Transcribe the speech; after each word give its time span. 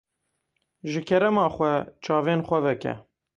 Ji 0.93 0.99
kerema 1.09 1.45
xwe, 1.57 1.71
çavên 2.03 2.41
xwe 2.49 2.59
veke. 2.65 2.93